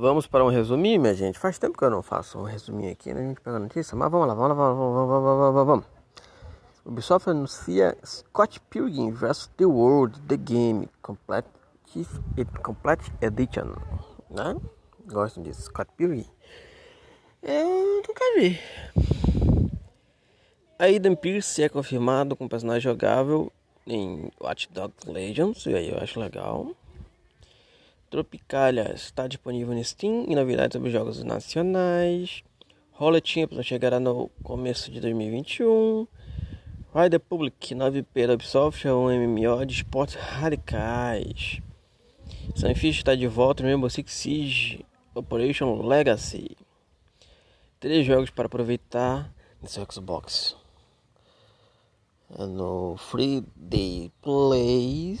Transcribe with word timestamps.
Vamos 0.00 0.26
para 0.26 0.42
um 0.42 0.48
resuminho, 0.48 0.98
minha 0.98 1.14
gente. 1.14 1.38
Faz 1.38 1.58
tempo 1.58 1.76
que 1.76 1.84
eu 1.84 1.90
não 1.90 2.02
faço 2.02 2.38
um 2.38 2.44
resuminho 2.44 2.90
aqui, 2.90 3.12
né? 3.12 3.20
A 3.20 3.28
gente 3.28 3.40
pega 3.42 3.58
a 3.58 3.60
notícia, 3.60 3.94
mas 3.94 4.10
vamos 4.10 4.26
lá, 4.26 4.32
vamos 4.32 4.48
lá, 4.48 4.54
vamos, 4.54 4.94
vamos, 4.94 5.08
vamos, 5.10 5.54
vamos, 5.54 5.66
vamos. 5.66 5.84
Ubisoft 6.86 7.28
anuncia 7.28 7.94
Scott 8.02 8.58
Pilgrim 8.70 9.10
vs. 9.10 9.50
The 9.58 9.66
World, 9.66 10.18
The 10.22 10.38
Game, 10.38 10.88
Complete, 11.02 11.50
Complete 12.62 13.12
Edition, 13.20 13.74
né? 14.30 14.56
Gostam 15.04 15.42
disso, 15.42 15.64
Scott 15.64 15.92
Pilgrim? 15.98 16.24
Eu 17.42 18.02
nunca 18.08 18.24
vi. 18.38 18.58
A 20.78 20.88
Eden 20.88 21.14
Pierce 21.14 21.62
é 21.62 21.68
confirmado 21.68 22.34
como 22.34 22.48
personagem 22.48 22.80
jogável 22.80 23.52
em 23.86 24.30
Watch 24.40 24.66
Dogs 24.72 25.06
Legends, 25.06 25.66
e 25.66 25.74
aí 25.74 25.90
eu 25.90 25.98
acho 25.98 26.18
legal. 26.18 26.74
Tropicalia 28.10 28.92
está 28.92 29.28
disponível 29.28 29.72
no 29.72 29.84
Steam 29.84 30.24
e 30.26 30.34
novidades 30.34 30.74
sobre 30.74 30.90
jogos 30.90 31.22
nacionais. 31.22 32.42
Roller 32.90 33.22
Champions 33.24 33.64
chegará 33.64 34.00
no 34.00 34.28
começo 34.42 34.90
de 34.90 35.00
2021. 35.00 36.08
Rider 36.92 37.20
Public 37.20 37.72
9P 37.72 38.26
da 38.26 38.34
Ubisoft 38.34 38.84
é 38.84 38.92
um 38.92 39.06
MMO 39.06 39.64
de 39.64 39.74
esportes 39.74 40.16
radicais. 40.16 41.60
Sunfish 42.56 42.98
está 42.98 43.14
de 43.14 43.28
volta 43.28 43.62
no 43.62 43.68
Rainbow 43.68 43.88
Six 43.88 44.12
Siege 44.12 44.84
Operation 45.14 45.80
Legacy. 45.80 46.56
Três 47.78 48.04
jogos 48.04 48.30
para 48.30 48.46
aproveitar 48.46 49.32
no 49.62 49.68
seu 49.68 49.86
Xbox. 49.88 50.56
No 52.28 52.96
Free 52.96 53.44
Day 53.54 54.10
Plays 54.20 55.19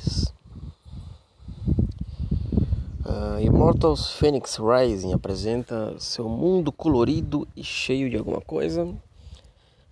Immortals 3.70 4.14
Phoenix 4.14 4.58
Rising 4.58 5.12
apresenta 5.12 5.94
seu 6.00 6.28
mundo 6.28 6.72
colorido 6.72 7.46
e 7.54 7.62
cheio 7.62 8.10
de 8.10 8.16
alguma 8.16 8.40
coisa. 8.40 8.92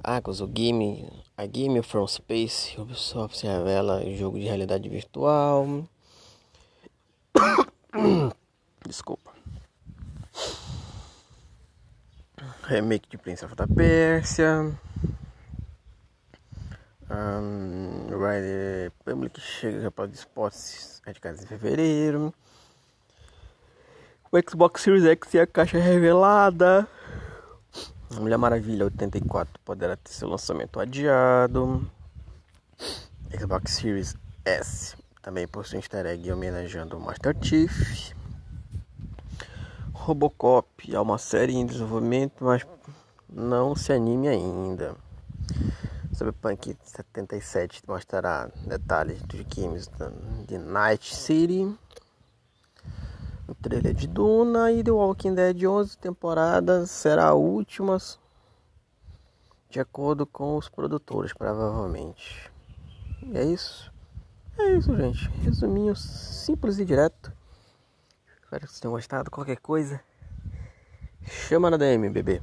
Arcos, 0.02 0.40
o 0.40 0.48
game, 0.48 1.08
a 1.36 1.46
Game 1.46 1.80
from 1.84 2.04
Space, 2.08 2.74
Ubisoft 2.76 3.38
se 3.38 3.46
revela 3.46 4.04
jogo 4.16 4.36
de 4.36 4.46
realidade 4.46 4.88
virtual. 4.88 5.88
Desculpa. 8.84 9.30
Remake 12.64 13.08
de 13.08 13.16
Prince 13.16 13.44
of 13.44 13.54
the 13.54 13.66
Persia. 13.68 14.76
Um, 17.08 18.08
Rider 18.08 18.90
Public 19.04 19.40
chega 19.40 19.88
para 19.92 20.10
os 20.10 20.18
esportes 20.18 21.00
radicais 21.06 21.44
em 21.44 21.46
fevereiro. 21.46 22.34
O 24.30 24.36
Xbox 24.38 24.82
Series 24.82 25.06
X 25.06 25.32
e 25.32 25.40
a 25.40 25.46
caixa 25.46 25.78
revelada. 25.78 26.86
Mulher 28.20 28.36
Maravilha 28.36 28.84
84 28.84 29.58
poderá 29.64 29.96
ter 29.96 30.12
seu 30.12 30.28
lançamento 30.28 30.78
adiado. 30.78 31.90
Xbox 33.34 33.72
Series 33.72 34.14
S 34.44 34.94
também 35.22 35.48
possui 35.48 35.76
um 35.76 35.80
easter 35.80 36.04
egg 36.04 36.30
homenageando 36.30 36.98
o 36.98 37.00
Master 37.00 37.34
Chief. 37.40 38.12
Robocop 39.94 40.94
é 40.94 41.00
uma 41.00 41.16
série 41.16 41.54
em 41.54 41.64
desenvolvimento, 41.64 42.44
mas 42.44 42.66
não 43.32 43.74
se 43.74 43.94
anime 43.94 44.28
ainda. 44.28 44.94
Cyberpunk 46.12 46.76
77 46.82 47.82
mostrará 47.88 48.50
detalhes 48.66 49.22
dos 49.22 49.40
games 49.40 49.90
de 50.46 50.58
Night 50.58 51.16
City 51.16 51.74
o 53.48 53.54
trailer 53.54 53.94
de 53.94 54.06
Duna 54.06 54.70
e 54.70 54.84
The 54.84 54.90
Walking 54.90 55.34
Dead 55.34 55.64
11 55.64 55.96
temporadas 55.96 56.90
será 56.90 57.28
a 57.28 57.34
última 57.34 57.96
de 59.70 59.80
acordo 59.80 60.26
com 60.26 60.56
os 60.56 60.68
produtores, 60.68 61.32
provavelmente. 61.32 62.52
E 63.22 63.36
é 63.36 63.44
isso. 63.44 63.90
É 64.58 64.74
isso, 64.74 64.94
gente. 64.94 65.30
Resuminho 65.42 65.96
simples 65.96 66.78
e 66.78 66.84
direto. 66.84 67.32
Espero 68.42 68.66
que 68.66 68.68
vocês 68.68 68.80
tenham 68.80 68.92
gostado. 68.92 69.30
Qualquer 69.30 69.58
coisa, 69.58 70.00
chama 71.22 71.70
na 71.70 71.76
DM, 71.78 72.10
bebê. 72.10 72.42